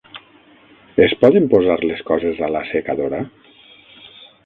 [1.09, 3.25] Es poden posar les coses a l'assecadora?